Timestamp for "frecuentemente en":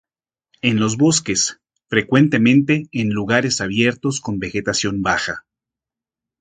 1.87-3.11